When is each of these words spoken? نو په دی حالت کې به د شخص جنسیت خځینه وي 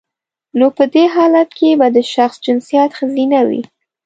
نو 0.57 0.65
په 0.77 0.83
دی 0.93 1.05
حالت 1.15 1.49
کې 1.57 1.69
به 1.79 1.87
د 1.95 1.97
شخص 2.13 2.35
جنسیت 2.45 2.91
خځینه 2.97 3.39
وي 3.49 3.61